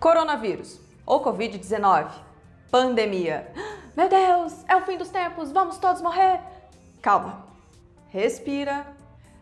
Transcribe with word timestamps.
Coronavírus 0.00 0.80
ou 1.04 1.22
Covid-19. 1.22 2.08
Pandemia. 2.70 3.52
Meu 3.94 4.08
Deus, 4.08 4.64
é 4.66 4.74
o 4.74 4.80
fim 4.80 4.96
dos 4.96 5.10
tempos, 5.10 5.52
vamos 5.52 5.76
todos 5.76 6.00
morrer. 6.00 6.40
Calma. 7.02 7.44
Respira. 8.08 8.86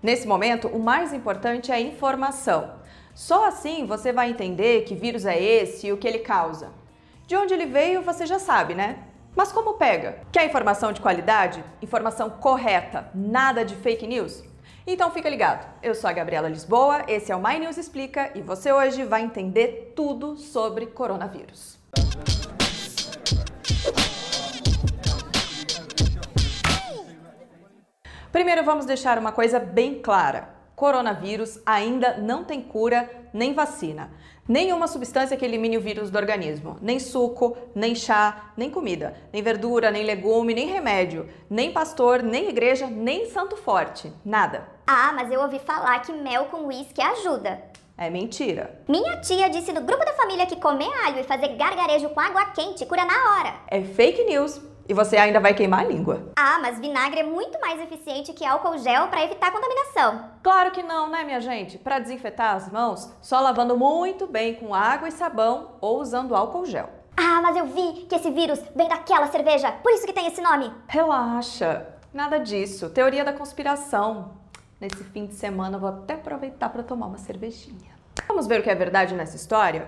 Nesse 0.03 0.27
momento, 0.27 0.67
o 0.67 0.81
mais 0.81 1.13
importante 1.13 1.71
é 1.71 1.77
a 1.77 1.81
informação. 1.81 2.73
Só 3.15 3.47
assim 3.47 3.87
você 3.87 4.13
vai 4.13 4.31
entender 4.31 4.83
que 4.83 4.97
vírus 4.97 5.25
é 5.27 5.41
esse 5.41 5.87
e 5.87 5.93
o 5.93 5.97
que 5.97 6.09
ele 6.09 6.19
causa. 6.19 6.73
De 7.29 7.37
onde 7.37 7.55
ele 7.55 7.67
veio, 7.67 8.03
você 8.03 8.27
já 8.27 8.41
sabe, 8.41 8.75
né? 8.75 8.99
Mas 9.37 9.53
como 9.53 9.75
pega? 9.75 10.23
Quer 10.33 10.45
informação 10.45 10.93
de 10.93 11.01
qualidade? 11.01 11.63
Informação 11.81 12.31
correta, 12.31 13.09
nada 13.15 13.65
de 13.65 13.77
fake 13.77 14.09
news? 14.09 14.43
Então 14.91 15.11
fica 15.11 15.29
ligado. 15.29 15.69
Eu 15.83 15.95
sou 15.95 16.09
a 16.09 16.15
Gabriela 16.15 16.49
Lisboa, 16.49 17.05
esse 17.07 17.31
é 17.31 17.37
o 17.37 17.43
My 17.47 17.59
News 17.59 17.77
Explica 17.77 18.31
e 18.35 18.41
você 18.41 18.73
hoje 18.73 19.05
vai 19.05 19.21
entender 19.21 19.93
tudo 19.95 20.39
sobre 20.39 20.87
coronavírus. 20.87 21.79
Primeiro 28.33 28.65
vamos 28.65 28.87
deixar 28.87 29.19
uma 29.19 29.31
coisa 29.31 29.61
bem 29.61 30.01
clara. 30.01 30.49
Coronavírus 30.75 31.61
ainda 31.67 32.17
não 32.17 32.43
tem 32.43 32.63
cura 32.63 33.11
nem 33.31 33.53
vacina. 33.53 34.11
Nenhuma 34.49 34.89
substância 34.89 35.37
que 35.37 35.45
elimine 35.45 35.77
o 35.77 35.81
vírus 35.81 36.11
do 36.11 36.17
organismo. 36.17 36.79
Nem 36.81 36.99
suco, 36.99 37.55
nem 37.75 37.95
chá, 37.95 38.53
nem 38.57 38.71
comida, 38.71 39.15
nem 39.31 39.43
verdura, 39.43 39.91
nem 39.91 40.05
legume, 40.05 40.55
nem 40.55 40.67
remédio, 40.67 41.29
nem 41.51 41.71
pastor, 41.71 42.23
nem 42.23 42.49
igreja, 42.49 42.87
nem 42.87 43.27
santo 43.27 43.57
forte. 43.57 44.11
Nada. 44.25 44.67
Ah, 44.87 45.13
mas 45.15 45.31
eu 45.31 45.43
ouvi 45.43 45.59
falar 45.59 46.01
que 46.01 46.13
mel 46.13 46.47
com 46.47 46.67
uísque 46.67 47.03
ajuda. 47.03 47.63
É 47.99 48.09
mentira. 48.09 48.81
Minha 48.89 49.21
tia 49.21 49.51
disse 49.51 49.71
no 49.71 49.83
grupo 49.83 50.03
da 50.03 50.15
família 50.15 50.47
que 50.47 50.57
comer 50.57 50.89
alho 51.05 51.19
e 51.19 51.25
fazer 51.25 51.49
gargarejo 51.57 52.09
com 52.09 52.21
água 52.21 52.47
quente 52.47 52.87
cura 52.87 53.05
na 53.05 53.13
hora. 53.13 53.55
É 53.67 53.83
fake 53.83 54.25
news. 54.25 54.63
E 54.89 54.95
você 54.95 55.19
ainda 55.19 55.39
vai 55.39 55.53
queimar 55.53 55.81
a 55.81 55.85
língua. 55.85 56.33
Ah, 56.35 56.59
mas 56.63 56.81
vinagre 56.81 57.21
é 57.21 57.23
muito 57.23 57.61
mais 57.61 57.79
eficiente 57.79 58.33
que 58.33 58.43
álcool 58.43 58.79
gel 58.79 59.09
para 59.09 59.23
evitar 59.23 59.53
contaminação. 59.53 60.31
Claro 60.43 60.71
que 60.71 60.83
não, 60.83 61.11
né, 61.11 61.25
minha 61.25 61.43
gente? 61.43 61.77
Para 61.77 61.99
desinfetar 61.99 62.55
as 62.57 62.73
mãos, 62.73 63.13
só 63.21 63.39
lavando 63.39 63.77
muito 63.77 64.27
bem 64.27 64.55
com 64.55 64.75
água 64.75 65.07
e 65.07 65.13
sabão 65.13 65.73
ou 65.83 66.01
usando 66.01 66.35
álcool 66.35 66.65
gel. 66.65 66.89
Ah, 67.15 67.43
mas 67.43 67.55
eu 67.55 67.67
vi 67.67 68.07
que 68.09 68.15
esse 68.15 68.31
vírus 68.31 68.63
vem 68.75 68.89
daquela 68.89 69.27
cerveja, 69.27 69.73
por 69.73 69.93
isso 69.93 70.07
que 70.07 70.13
tem 70.13 70.27
esse 70.27 70.41
nome. 70.41 70.73
Relaxa, 70.87 71.87
nada 72.11 72.39
disso. 72.39 72.89
Teoria 72.89 73.25
da 73.25 73.35
conspiração. 73.35 74.39
Nesse 74.81 75.05
fim 75.05 75.27
de 75.27 75.35
semana 75.35 75.77
eu 75.77 75.81
vou 75.81 75.91
até 75.91 76.15
aproveitar 76.15 76.71
para 76.71 76.83
tomar 76.83 77.09
uma 77.09 77.19
cervejinha. 77.19 77.95
Vamos 78.27 78.47
ver 78.47 78.61
o 78.61 78.63
que 78.63 78.71
é 78.71 78.75
verdade 78.75 79.15
nessa 79.15 79.37
história? 79.37 79.87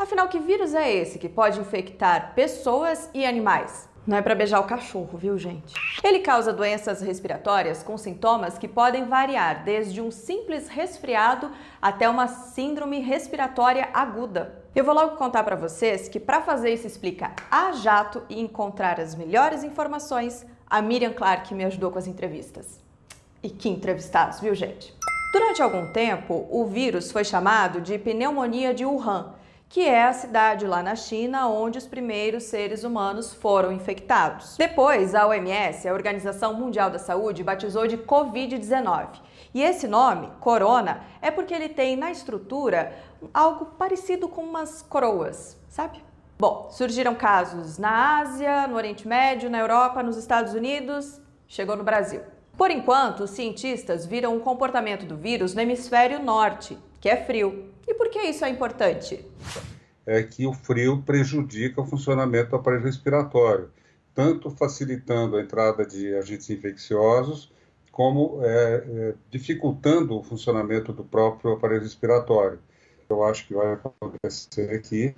Afinal, 0.00 0.28
que 0.28 0.38
vírus 0.38 0.74
é 0.74 0.90
esse 0.90 1.18
que 1.18 1.28
pode 1.28 1.60
infectar 1.60 2.32
pessoas 2.34 3.10
e 3.12 3.26
animais? 3.26 3.86
Não 4.10 4.16
é 4.16 4.22
para 4.22 4.34
beijar 4.34 4.58
o 4.58 4.64
cachorro, 4.64 5.16
viu, 5.16 5.38
gente? 5.38 5.72
Ele 6.02 6.18
causa 6.18 6.52
doenças 6.52 7.00
respiratórias 7.00 7.80
com 7.80 7.96
sintomas 7.96 8.58
que 8.58 8.66
podem 8.66 9.04
variar 9.04 9.62
desde 9.62 10.00
um 10.00 10.10
simples 10.10 10.66
resfriado 10.66 11.48
até 11.80 12.08
uma 12.08 12.26
síndrome 12.26 12.98
respiratória 12.98 13.88
aguda. 13.94 14.64
Eu 14.74 14.82
vou 14.82 14.96
logo 14.96 15.14
contar 15.14 15.44
para 15.44 15.54
vocês 15.54 16.08
que 16.08 16.18
para 16.18 16.42
fazer 16.42 16.70
isso 16.70 16.88
explica 16.88 17.30
a 17.48 17.70
jato 17.70 18.24
e 18.28 18.40
encontrar 18.40 18.98
as 18.98 19.14
melhores 19.14 19.62
informações, 19.62 20.44
a 20.68 20.82
Miriam 20.82 21.12
Clark 21.12 21.54
me 21.54 21.64
ajudou 21.64 21.92
com 21.92 21.98
as 22.00 22.08
entrevistas. 22.08 22.80
E 23.40 23.48
que 23.48 23.68
entrevistados, 23.68 24.40
viu, 24.40 24.56
gente? 24.56 24.92
Durante 25.32 25.62
algum 25.62 25.92
tempo, 25.92 26.48
o 26.50 26.66
vírus 26.66 27.12
foi 27.12 27.22
chamado 27.22 27.80
de 27.80 27.96
pneumonia 27.96 28.74
de 28.74 28.84
Wuhan 28.84 29.34
que 29.70 29.86
é 29.86 30.02
a 30.02 30.12
cidade 30.12 30.66
lá 30.66 30.82
na 30.82 30.96
China 30.96 31.48
onde 31.48 31.78
os 31.78 31.86
primeiros 31.86 32.42
seres 32.42 32.82
humanos 32.82 33.32
foram 33.32 33.70
infectados. 33.70 34.56
Depois, 34.56 35.14
a 35.14 35.28
OMS, 35.28 35.86
a 35.86 35.92
Organização 35.92 36.54
Mundial 36.54 36.90
da 36.90 36.98
Saúde, 36.98 37.44
batizou 37.44 37.86
de 37.86 37.96
Covid-19. 37.96 39.20
E 39.54 39.62
esse 39.62 39.86
nome, 39.86 40.28
corona, 40.40 41.04
é 41.22 41.30
porque 41.30 41.54
ele 41.54 41.68
tem 41.68 41.96
na 41.96 42.10
estrutura 42.10 42.92
algo 43.32 43.66
parecido 43.78 44.28
com 44.28 44.42
umas 44.42 44.82
coroas, 44.82 45.56
sabe? 45.68 46.02
Bom, 46.36 46.68
surgiram 46.72 47.14
casos 47.14 47.78
na 47.78 48.18
Ásia, 48.18 48.66
no 48.66 48.74
Oriente 48.74 49.06
Médio, 49.06 49.48
na 49.48 49.60
Europa, 49.60 50.02
nos 50.02 50.16
Estados 50.16 50.52
Unidos, 50.52 51.22
chegou 51.46 51.76
no 51.76 51.84
Brasil. 51.84 52.22
Por 52.58 52.72
enquanto, 52.72 53.20
os 53.20 53.30
cientistas 53.30 54.04
viram 54.04 54.36
o 54.36 54.40
comportamento 54.40 55.06
do 55.06 55.16
vírus 55.16 55.54
no 55.54 55.60
hemisfério 55.60 56.20
norte, 56.20 56.76
que 57.00 57.08
é 57.08 57.24
frio. 57.24 57.69
E 57.90 57.94
por 57.94 58.08
que 58.08 58.20
isso 58.20 58.44
é 58.44 58.48
importante? 58.48 59.26
É 60.06 60.22
que 60.22 60.46
o 60.46 60.52
frio 60.52 61.02
prejudica 61.02 61.80
o 61.80 61.84
funcionamento 61.84 62.50
do 62.50 62.56
aparelho 62.56 62.84
respiratório, 62.84 63.68
tanto 64.14 64.48
facilitando 64.48 65.36
a 65.36 65.42
entrada 65.42 65.84
de 65.84 66.14
agentes 66.14 66.48
infecciosos, 66.50 67.52
como 67.90 68.38
é, 68.44 68.84
é, 68.86 69.14
dificultando 69.28 70.16
o 70.16 70.22
funcionamento 70.22 70.92
do 70.92 71.02
próprio 71.02 71.54
aparelho 71.54 71.82
respiratório. 71.82 72.60
Eu 73.08 73.24
acho 73.24 73.48
que 73.48 73.54
vai 73.54 73.72
acontecer 73.72 74.72
aqui 74.72 75.12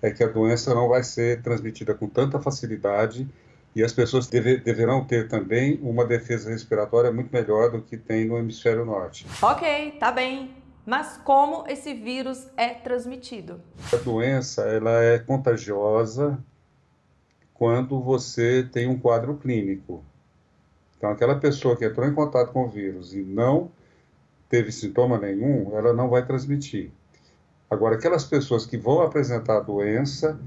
é 0.00 0.12
que 0.12 0.22
a 0.22 0.28
doença 0.28 0.72
não 0.72 0.88
vai 0.88 1.02
ser 1.02 1.42
transmitida 1.42 1.92
com 1.92 2.08
tanta 2.08 2.38
facilidade 2.38 3.28
e 3.74 3.82
as 3.82 3.92
pessoas 3.92 4.28
deve, 4.28 4.58
deverão 4.58 5.04
ter 5.04 5.26
também 5.26 5.80
uma 5.82 6.04
defesa 6.04 6.50
respiratória 6.50 7.10
muito 7.10 7.32
melhor 7.32 7.72
do 7.72 7.82
que 7.82 7.96
tem 7.96 8.26
no 8.26 8.38
hemisfério 8.38 8.84
norte. 8.84 9.26
Ok, 9.42 9.96
tá 9.98 10.12
bem. 10.12 10.61
Mas 10.84 11.16
como 11.18 11.64
esse 11.68 11.94
vírus 11.94 12.48
é 12.56 12.70
transmitido? 12.70 13.60
A 13.92 13.96
doença 13.96 14.62
ela 14.62 15.02
é 15.02 15.18
contagiosa 15.18 16.42
quando 17.54 18.00
você 18.00 18.68
tem 18.72 18.88
um 18.88 18.98
quadro 18.98 19.36
clínico. 19.36 20.04
Então, 20.96 21.10
aquela 21.10 21.36
pessoa 21.36 21.76
que 21.76 21.84
entrou 21.84 22.06
em 22.06 22.14
contato 22.14 22.52
com 22.52 22.64
o 22.64 22.68
vírus 22.68 23.14
e 23.14 23.22
não 23.22 23.70
teve 24.48 24.70
sintoma 24.72 25.18
nenhum, 25.18 25.76
ela 25.76 25.92
não 25.92 26.08
vai 26.08 26.26
transmitir. 26.26 26.90
Agora, 27.70 27.94
aquelas 27.94 28.24
pessoas 28.24 28.66
que 28.66 28.76
vão 28.76 29.00
apresentar 29.00 29.58
a 29.58 29.60
doença, 29.60 30.38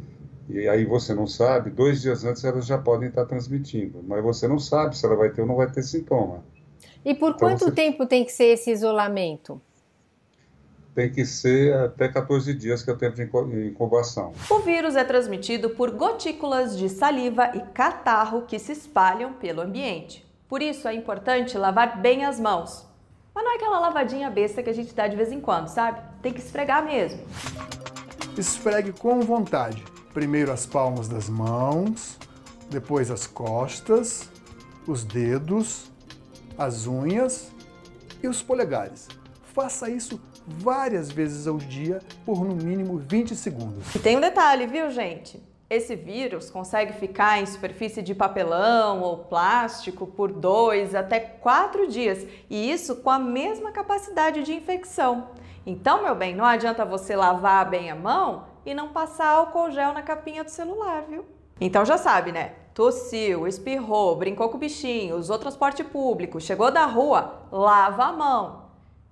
e 0.47 0.67
aí 0.67 0.85
você 0.85 1.13
não 1.13 1.25
sabe, 1.25 1.71
dois 1.71 2.01
dias 2.01 2.23
antes 2.23 2.43
elas 2.43 2.65
já 2.65 2.77
podem 2.77 3.09
estar 3.09 3.25
transmitindo, 3.25 4.03
mas 4.07 4.23
você 4.23 4.47
não 4.47 4.59
sabe 4.59 4.97
se 4.97 5.05
ela 5.05 5.15
vai 5.15 5.29
ter 5.29 5.41
ou 5.41 5.47
não 5.47 5.55
vai 5.55 5.71
ter 5.71 5.81
sintoma. 5.81 6.43
E 7.03 7.15
por 7.15 7.31
então, 7.31 7.47
quanto 7.49 7.65
você... 7.65 7.71
tempo 7.71 8.05
tem 8.05 8.23
que 8.23 8.31
ser 8.31 8.45
esse 8.45 8.71
isolamento? 8.71 9.59
Tem 10.95 11.11
que 11.11 11.25
ser 11.25 11.75
até 11.75 12.07
14 12.07 12.53
dias, 12.53 12.81
que 12.81 12.89
é 12.89 12.93
o 12.93 12.97
tempo 12.97 13.17
de 13.17 13.67
incubação. 13.67 14.31
O 14.49 14.59
vírus 14.59 14.95
é 14.95 15.03
transmitido 15.03 15.71
por 15.71 15.91
gotículas 15.91 16.77
de 16.77 16.87
saliva 16.87 17.51
e 17.53 17.59
catarro 17.73 18.43
que 18.43 18.57
se 18.57 18.71
espalham 18.71 19.33
pelo 19.33 19.61
ambiente. 19.61 20.25
Por 20.47 20.61
isso 20.61 20.87
é 20.87 20.93
importante 20.93 21.57
lavar 21.57 22.01
bem 22.01 22.23
as 22.23 22.39
mãos. 22.39 22.87
Mas 23.33 23.43
não 23.43 23.51
é 23.51 23.55
aquela 23.55 23.79
lavadinha 23.79 24.29
besta 24.31 24.63
que 24.63 24.69
a 24.69 24.73
gente 24.73 24.95
dá 24.95 25.05
de 25.05 25.17
vez 25.17 25.33
em 25.33 25.41
quando, 25.41 25.67
sabe? 25.67 25.99
Tem 26.21 26.31
que 26.31 26.39
esfregar 26.39 26.85
mesmo. 26.85 27.19
Esfregue 28.37 28.93
com 28.93 29.19
vontade. 29.19 29.83
Primeiro 30.13 30.49
as 30.49 30.65
palmas 30.65 31.09
das 31.09 31.27
mãos, 31.27 32.17
depois 32.69 33.11
as 33.11 33.27
costas, 33.27 34.29
os 34.87 35.03
dedos, 35.03 35.91
as 36.57 36.87
unhas 36.87 37.51
e 38.23 38.29
os 38.29 38.41
polegares. 38.41 39.09
Faça 39.53 39.89
isso 39.89 40.21
várias 40.47 41.11
vezes 41.11 41.47
ao 41.47 41.57
dia 41.57 41.99
por 42.25 42.43
no 42.43 42.55
mínimo 42.55 42.97
20 42.97 43.35
segundos. 43.35 43.95
E 43.95 43.99
tem 43.99 44.17
um 44.17 44.21
detalhe, 44.21 44.67
viu, 44.67 44.89
gente? 44.89 45.41
Esse 45.67 45.95
vírus 45.95 46.51
consegue 46.51 46.93
ficar 46.93 47.41
em 47.41 47.45
superfície 47.45 48.01
de 48.01 48.13
papelão 48.13 49.01
ou 49.01 49.17
plástico 49.17 50.05
por 50.05 50.31
dois 50.31 50.93
até 50.93 51.19
quatro 51.19 51.87
dias, 51.87 52.25
e 52.49 52.71
isso 52.71 52.97
com 52.97 53.09
a 53.09 53.17
mesma 53.17 53.71
capacidade 53.71 54.43
de 54.43 54.53
infecção. 54.53 55.29
Então, 55.65 56.03
meu 56.03 56.13
bem, 56.13 56.35
não 56.35 56.45
adianta 56.45 56.85
você 56.85 57.15
lavar 57.15 57.67
bem 57.67 57.89
a 57.89 57.95
mão 57.95 58.45
e 58.63 58.75
não 58.75 58.89
passar 58.89 59.27
álcool 59.27 59.71
gel 59.71 59.93
na 59.93 60.03
capinha 60.03 60.43
do 60.43 60.51
celular, 60.51 61.03
viu? 61.09 61.25
Então 61.59 61.83
já 61.83 61.97
sabe, 61.97 62.31
né? 62.31 62.53
Tossiu, 62.73 63.47
espirrou, 63.47 64.15
brincou 64.17 64.49
com 64.49 64.57
o 64.57 64.59
bichinho, 64.59 65.15
usou 65.15 65.39
transporte 65.39 65.83
público, 65.83 66.41
chegou 66.41 66.69
da 66.69 66.85
rua, 66.85 67.47
lava 67.51 68.03
a 68.03 68.11
mão. 68.11 68.64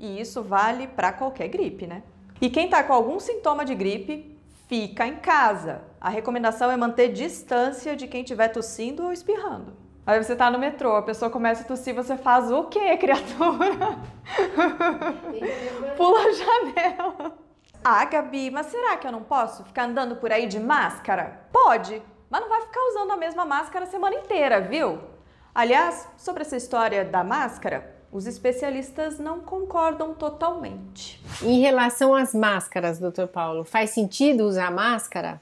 E 0.04 0.20
isso 0.20 0.44
vale 0.44 0.86
para 0.86 1.14
qualquer 1.14 1.48
gripe, 1.48 1.88
né? 1.88 2.04
E 2.42 2.50
quem 2.50 2.66
está 2.66 2.84
com 2.84 2.92
algum 2.92 3.22
sintoma 3.22 3.64
de 3.64 3.74
gripe, 3.74 4.38
fica 4.68 5.08
em 5.08 5.16
casa. 5.16 5.82
A 6.02 6.10
recomendação 6.10 6.70
é 6.70 6.76
manter 6.76 7.08
distância 7.08 7.96
de 7.96 8.06
quem 8.06 8.22
estiver 8.22 8.50
tossindo 8.50 9.06
ou 9.06 9.14
espirrando. 9.14 9.72
Aí 10.06 10.22
você 10.22 10.34
está 10.34 10.52
no 10.52 10.60
metrô, 10.60 10.98
a 10.98 11.02
pessoa 11.02 11.32
começa 11.32 11.64
a 11.64 11.66
tossir, 11.66 11.96
você 11.96 12.18
faz 12.18 12.52
o 12.52 12.66
quê, 12.66 12.98
criatura? 13.00 13.98
Pula 15.96 16.20
a 16.20 16.32
janela. 16.34 17.38
Ah, 17.82 18.04
Gabi, 18.04 18.52
mas 18.52 18.66
será 18.66 18.98
que 18.98 19.08
eu 19.08 19.12
não 19.14 19.24
posso 19.24 19.64
ficar 19.64 19.86
andando 19.86 20.18
por 20.18 20.34
aí 20.34 20.48
de 20.48 20.60
máscara? 20.60 21.48
Pode, 21.50 22.02
mas 22.30 22.42
não 22.42 22.50
vai 22.50 22.60
ficar 22.60 22.82
usando 22.90 23.12
a 23.12 23.16
mesma 23.16 23.46
máscara 23.46 23.86
a 23.86 23.88
semana 23.88 24.18
inteira, 24.18 24.60
viu? 24.60 25.00
Aliás, 25.56 26.10
sobre 26.18 26.42
essa 26.42 26.58
história 26.58 27.06
da 27.06 27.24
máscara, 27.24 27.93
os 28.14 28.28
especialistas 28.28 29.18
não 29.18 29.40
concordam 29.42 30.14
totalmente. 30.14 31.20
Em 31.42 31.60
relação 31.60 32.14
às 32.14 32.34
máscaras, 32.34 33.00
doutor 33.00 33.28
Paulo, 33.28 33.64
faz 33.64 33.90
sentido 33.90 34.46
usar 34.46 34.72
máscara? 34.72 35.42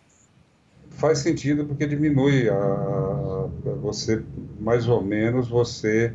Faz 0.92 1.20
sentido 1.20 1.66
porque 1.66 1.86
diminui 1.86 2.50
a, 2.50 2.56
você 3.82 4.24
mais 4.60 4.88
ou 4.88 5.02
menos 5.02 5.50
você 5.50 6.14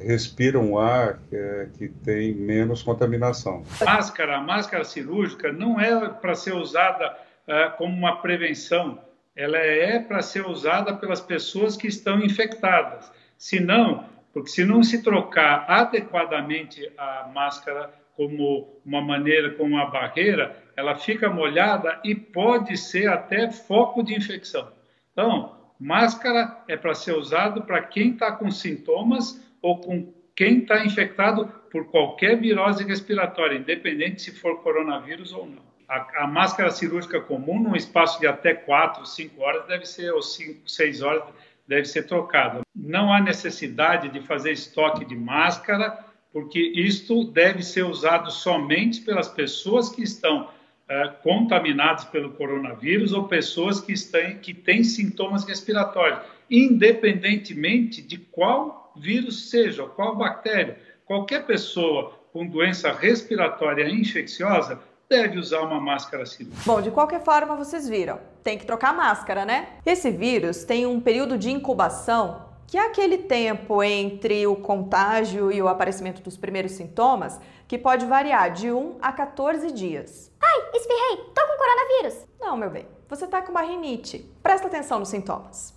respira 0.00 0.58
um 0.58 0.76
ar 0.76 1.20
que, 1.28 1.36
é, 1.36 1.68
que 1.78 1.88
tem 1.88 2.34
menos 2.34 2.82
contaminação. 2.82 3.62
Máscara, 3.84 4.38
a 4.38 4.40
máscara 4.40 4.84
cirúrgica 4.84 5.52
não 5.52 5.80
é 5.80 6.08
para 6.08 6.34
ser 6.34 6.54
usada 6.54 7.16
uh, 7.46 7.76
como 7.78 7.96
uma 7.96 8.20
prevenção, 8.20 8.98
ela 9.34 9.58
é 9.58 9.98
para 9.98 10.20
ser 10.20 10.46
usada 10.46 10.94
pelas 10.94 11.20
pessoas 11.20 11.76
que 11.76 11.86
estão 11.86 12.20
infectadas. 12.20 13.10
Se 13.38 13.60
não, 13.60 14.04
porque 14.36 14.50
se 14.50 14.66
não 14.66 14.82
se 14.82 15.02
trocar 15.02 15.64
adequadamente 15.66 16.92
a 16.98 17.30
máscara 17.34 17.90
como 18.14 18.78
uma 18.84 19.00
maneira, 19.00 19.54
como 19.54 19.76
uma 19.76 19.86
barreira, 19.86 20.62
ela 20.76 20.94
fica 20.94 21.30
molhada 21.30 21.98
e 22.04 22.14
pode 22.14 22.76
ser 22.76 23.08
até 23.08 23.50
foco 23.50 24.02
de 24.02 24.14
infecção. 24.14 24.70
Então, 25.10 25.56
máscara 25.80 26.62
é 26.68 26.76
para 26.76 26.92
ser 26.92 27.12
usado 27.12 27.62
para 27.62 27.80
quem 27.80 28.10
está 28.10 28.30
com 28.30 28.50
sintomas 28.50 29.42
ou 29.62 29.80
com 29.80 30.12
quem 30.34 30.58
está 30.58 30.84
infectado 30.84 31.46
por 31.72 31.86
qualquer 31.86 32.38
virose 32.38 32.84
respiratória, 32.84 33.56
independente 33.56 34.20
se 34.20 34.32
for 34.32 34.62
coronavírus 34.62 35.32
ou 35.32 35.46
não. 35.46 35.62
A, 35.88 36.24
a, 36.24 36.26
máscara 36.26 36.70
cirúrgica 36.70 37.22
comum, 37.22 37.58
num 37.58 37.74
espaço 37.74 38.20
de 38.20 38.26
até 38.26 38.52
4, 38.52 39.06
5 39.06 39.40
horas, 39.40 39.66
deve 39.66 39.86
ser, 39.86 40.12
ou 40.12 40.20
5, 40.20 40.68
6 40.68 41.00
horas, 41.00 41.24
deve 41.66 41.84
ser 41.84 42.04
trocada. 42.04 42.60
Não 42.74 43.12
há 43.12 43.20
necessidade 43.20 44.08
de 44.08 44.20
fazer 44.20 44.52
estoque 44.52 45.04
de 45.04 45.16
máscara, 45.16 46.04
porque 46.32 46.60
isto 46.60 47.24
deve 47.24 47.62
ser 47.62 47.84
usado 47.84 48.30
somente 48.30 49.00
pelas 49.00 49.28
pessoas 49.28 49.88
que 49.88 50.02
estão 50.02 50.50
é, 50.88 51.08
contaminadas 51.22 52.04
pelo 52.04 52.30
coronavírus 52.30 53.12
ou 53.12 53.26
pessoas 53.26 53.80
que, 53.80 53.92
estão, 53.92 54.36
que 54.36 54.54
têm 54.54 54.84
sintomas 54.84 55.44
respiratórios, 55.44 56.20
independentemente 56.50 58.02
de 58.02 58.18
qual 58.18 58.92
vírus 58.96 59.50
seja, 59.50 59.84
qual 59.84 60.16
bactéria. 60.16 60.78
Qualquer 61.04 61.46
pessoa 61.46 62.12
com 62.32 62.46
doença 62.46 62.92
respiratória 62.92 63.88
infecciosa 63.88 64.80
deve 65.08 65.38
usar 65.38 65.60
uma 65.60 65.80
máscara 65.80 66.26
cirúrgica. 66.26 66.62
Bom, 66.64 66.80
de 66.80 66.90
qualquer 66.90 67.22
forma, 67.22 67.56
vocês 67.56 67.88
viram, 67.88 68.18
tem 68.42 68.58
que 68.58 68.66
trocar 68.66 68.94
máscara, 68.94 69.44
né? 69.44 69.68
Esse 69.84 70.10
vírus 70.10 70.64
tem 70.64 70.86
um 70.86 71.00
período 71.00 71.38
de 71.38 71.50
incubação, 71.50 72.44
que 72.66 72.76
é 72.76 72.84
aquele 72.84 73.18
tempo 73.18 73.82
entre 73.82 74.46
o 74.46 74.56
contágio 74.56 75.52
e 75.52 75.62
o 75.62 75.68
aparecimento 75.68 76.20
dos 76.22 76.36
primeiros 76.36 76.72
sintomas, 76.72 77.38
que 77.68 77.78
pode 77.78 78.04
variar 78.06 78.52
de 78.52 78.70
1 78.70 78.98
a 79.00 79.12
14 79.12 79.70
dias. 79.70 80.32
Ai, 80.42 80.70
espirrei, 80.74 81.16
tô 81.34 81.46
com 81.46 81.56
coronavírus. 81.56 82.26
Não, 82.40 82.56
meu 82.56 82.70
bem, 82.70 82.86
você 83.08 83.26
tá 83.26 83.40
com 83.42 83.52
uma 83.52 83.62
rinite. 83.62 84.28
Presta 84.42 84.66
atenção 84.66 84.98
nos 84.98 85.08
sintomas. 85.08 85.74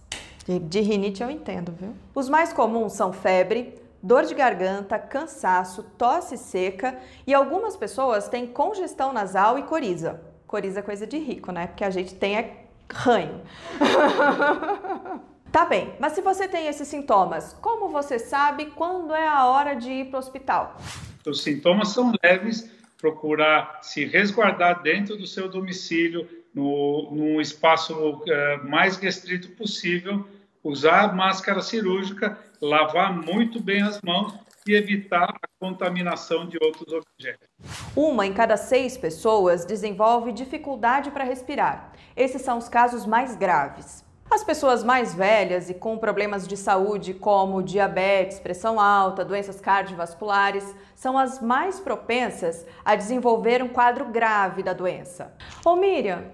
De 0.47 0.79
rinite 0.79 1.21
eu 1.21 1.29
entendo, 1.29 1.71
viu? 1.79 1.93
Os 2.15 2.27
mais 2.27 2.51
comuns 2.51 2.93
são 2.93 3.13
febre, 3.13 3.75
dor 4.01 4.23
de 4.25 4.33
garganta, 4.33 4.97
cansaço, 4.97 5.83
tosse 5.97 6.37
seca 6.37 6.97
e 7.27 7.33
algumas 7.33 7.75
pessoas 7.75 8.27
têm 8.27 8.47
congestão 8.47 9.13
nasal 9.13 9.57
e 9.57 9.63
coriza. 9.63 10.21
Coriza 10.47 10.79
é 10.79 10.83
coisa 10.83 11.05
de 11.05 11.17
rico, 11.17 11.51
né? 11.51 11.67
Porque 11.67 11.83
a 11.83 11.89
gente 11.89 12.15
tem 12.15 12.37
é 12.37 12.65
ranho. 12.91 13.41
tá 15.51 15.65
bem, 15.65 15.93
mas 15.99 16.13
se 16.13 16.21
você 16.21 16.47
tem 16.47 16.67
esses 16.67 16.87
sintomas, 16.87 17.53
como 17.61 17.89
você 17.89 18.17
sabe 18.17 18.67
quando 18.67 19.13
é 19.13 19.27
a 19.27 19.45
hora 19.45 19.75
de 19.75 19.91
ir 19.91 20.05
para 20.05 20.17
o 20.17 20.19
hospital? 20.19 20.77
Os 21.25 21.43
sintomas 21.43 21.89
são 21.89 22.13
leves, 22.23 22.71
procurar 22.97 23.79
se 23.81 24.05
resguardar 24.05 24.81
dentro 24.81 25.15
do 25.17 25.27
seu 25.27 25.47
domicílio, 25.47 26.27
no, 26.53 27.11
num 27.11 27.39
espaço 27.39 27.93
uh, 27.93 28.67
mais 28.67 28.97
restrito 28.97 29.49
possível 29.51 30.25
usar 30.63 31.15
máscara 31.15 31.61
cirúrgica, 31.61 32.37
lavar 32.61 33.13
muito 33.13 33.61
bem 33.61 33.81
as 33.81 34.01
mãos 34.01 34.33
e 34.67 34.73
evitar 34.73 35.29
a 35.41 35.47
contaminação 35.59 36.47
de 36.47 36.57
outros 36.61 36.93
objetos. 36.93 37.47
Uma 37.95 38.25
em 38.25 38.33
cada 38.33 38.57
seis 38.57 38.97
pessoas 38.97 39.65
desenvolve 39.65 40.31
dificuldade 40.31 41.11
para 41.11 41.23
respirar. 41.23 41.91
Esses 42.15 42.41
são 42.41 42.57
os 42.57 42.69
casos 42.69 43.05
mais 43.05 43.35
graves. 43.35 44.03
As 44.29 44.43
pessoas 44.43 44.83
mais 44.83 45.15
velhas 45.15 45.71
e 45.71 45.73
com 45.73 45.97
problemas 45.97 46.47
de 46.47 46.55
saúde, 46.55 47.15
como 47.15 47.63
diabetes, 47.63 48.39
pressão 48.39 48.79
alta, 48.79 49.25
doenças 49.25 49.59
cardiovasculares, 49.59 50.75
são 50.93 51.17
as 51.17 51.41
mais 51.41 51.79
propensas 51.79 52.63
a 52.85 52.95
desenvolver 52.95 53.63
um 53.63 53.69
quadro 53.69 54.05
grave 54.05 54.61
da 54.61 54.71
doença. 54.71 55.33
Ô 55.65 55.75
Miriam, 55.75 56.25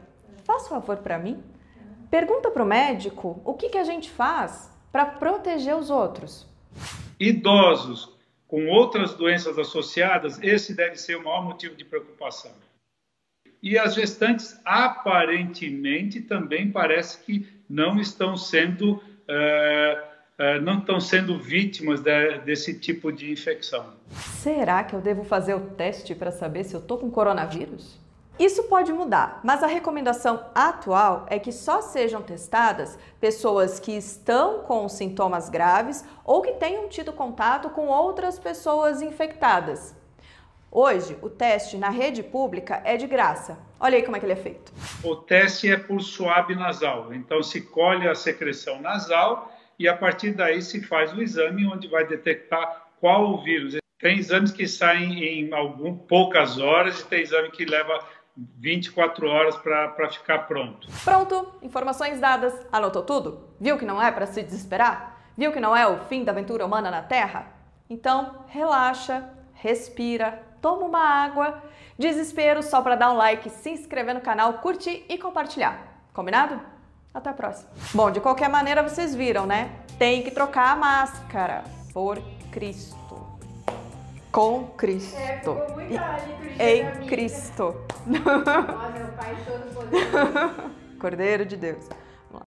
faça 0.43 0.65
um 0.65 0.81
favor 0.81 0.97
para 0.97 1.17
mim. 1.17 1.41
Pergunta 2.09 2.51
para 2.51 2.63
o 2.63 2.65
médico 2.65 3.41
o 3.43 3.53
que, 3.53 3.69
que 3.69 3.77
a 3.77 3.83
gente 3.83 4.09
faz 4.09 4.71
para 4.91 5.05
proteger 5.05 5.75
os 5.75 5.89
outros. 5.89 6.47
Idosos 7.19 8.15
com 8.47 8.67
outras 8.67 9.13
doenças 9.13 9.57
associadas, 9.57 10.41
esse 10.41 10.73
deve 10.73 10.95
ser 10.95 11.17
o 11.17 11.23
maior 11.23 11.43
motivo 11.43 11.75
de 11.75 11.83
preocupação. 11.83 12.51
E 13.61 13.77
as 13.77 13.95
gestantes, 13.95 14.59
aparentemente, 14.63 16.21
também 16.21 16.71
parece 16.71 17.23
que 17.23 17.47
não 17.67 17.99
estão 17.99 18.37
sendo, 18.37 18.93
uh, 18.93 18.99
uh, 20.39 20.61
não 20.61 20.79
estão 20.79 20.99
sendo 20.99 21.39
vítimas 21.39 21.99
de, 21.99 22.37
desse 22.39 22.79
tipo 22.79 23.11
de 23.11 23.31
infecção. 23.31 23.93
Será 24.11 24.83
que 24.83 24.95
eu 24.95 25.01
devo 25.01 25.23
fazer 25.23 25.55
o 25.55 25.61
teste 25.71 26.13
para 26.13 26.31
saber 26.31 26.63
se 26.63 26.75
eu 26.75 26.79
estou 26.79 26.99
com 26.99 27.09
coronavírus? 27.09 27.99
Isso 28.37 28.63
pode 28.63 28.91
mudar, 28.91 29.39
mas 29.45 29.63
a 29.63 29.67
recomendação 29.67 30.45
atual 30.53 31.25
é 31.29 31.39
que 31.39 31.53
só 31.53 31.81
sejam 31.81 32.21
testadas 32.21 32.99
pessoas 33.17 33.79
que 33.79 33.93
estão 33.93 34.59
com 34.59 34.89
sintomas 34.89 35.47
graves 35.47 36.03
ou 36.25 36.41
que 36.41 36.51
tenham 36.51 36.89
tido 36.89 37.13
contato 37.13 37.69
com 37.69 37.87
outras 37.87 38.37
pessoas 38.37 39.01
infectadas. 39.01 39.95
Hoje, 40.69 41.17
o 41.21 41.29
teste 41.29 41.77
na 41.77 41.89
rede 41.89 42.21
pública 42.21 42.81
é 42.83 42.97
de 42.97 43.07
graça. 43.07 43.57
Olha 43.79 43.95
aí 43.95 44.03
como 44.03 44.17
é 44.17 44.19
que 44.19 44.25
ele 44.25 44.33
é 44.33 44.35
feito. 44.35 44.73
O 45.01 45.15
teste 45.15 45.71
é 45.71 45.77
por 45.77 46.01
suave 46.01 46.55
nasal, 46.55 47.13
então 47.13 47.41
se 47.41 47.61
colhe 47.61 48.05
a 48.05 48.13
secreção 48.13 48.81
nasal 48.81 49.49
e 49.79 49.87
a 49.87 49.95
partir 49.95 50.31
daí 50.31 50.61
se 50.61 50.81
faz 50.81 51.13
o 51.13 51.21
exame 51.21 51.65
onde 51.65 51.87
vai 51.87 52.05
detectar 52.05 52.87
qual 52.99 53.33
o 53.33 53.41
vírus. 53.41 53.77
Tem 53.97 54.17
exames 54.17 54.51
que 54.51 54.67
saem 54.67 55.23
em 55.23 55.53
algum, 55.53 55.95
poucas 55.95 56.59
horas 56.59 56.99
e 56.99 57.05
tem 57.05 57.21
exame 57.21 57.49
que 57.49 57.63
leva 57.63 58.03
24 58.37 59.27
horas 59.27 59.55
para 59.57 60.09
ficar 60.09 60.39
pronto. 60.47 60.87
Pronto, 61.03 61.53
informações 61.61 62.19
dadas. 62.19 62.53
Anotou 62.71 63.03
tudo? 63.03 63.49
Viu 63.59 63.77
que 63.77 63.85
não 63.85 64.01
é 64.01 64.11
para 64.11 64.25
se 64.25 64.43
desesperar? 64.43 65.17
Viu 65.37 65.51
que 65.51 65.59
não 65.59 65.75
é 65.75 65.87
o 65.87 65.99
fim 66.05 66.23
da 66.23 66.31
aventura 66.31 66.65
humana 66.65 66.91
na 66.91 67.01
Terra? 67.01 67.47
Então, 67.89 68.45
relaxa, 68.47 69.29
respira, 69.53 70.43
toma 70.61 70.85
uma 70.85 70.99
água. 70.99 71.63
Desespero 71.97 72.61
só 72.61 72.81
para 72.81 72.95
dar 72.95 73.11
um 73.11 73.17
like, 73.17 73.49
se 73.49 73.69
inscrever 73.69 74.13
no 74.13 74.21
canal, 74.21 74.53
curtir 74.55 75.05
e 75.07 75.17
compartilhar. 75.17 76.03
Combinado? 76.13 76.59
Até 77.13 77.29
a 77.29 77.33
próxima. 77.33 77.69
Bom, 77.93 78.11
de 78.11 78.19
qualquer 78.19 78.49
maneira 78.49 78.83
vocês 78.83 79.15
viram, 79.15 79.45
né? 79.45 79.71
Tem 79.97 80.21
que 80.21 80.31
trocar 80.31 80.71
a 80.71 80.75
máscara 80.75 81.63
por 81.93 82.21
Cristo 82.51 83.24
com 84.35 84.67
Cristo. 84.75 85.17
É, 85.17 85.37
ficou 85.37 85.55
muito 85.75 85.93
em 86.59 87.07
Cristo. 87.07 87.73
Nossa, 88.05 88.59
o 88.59 89.13
Pai 89.15 89.37
Todo-Poderoso. 89.45 90.71
Cordeiro 90.99 91.45
de 91.45 91.55
Deus. 91.55 91.87